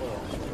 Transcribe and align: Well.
Well. 0.00 0.47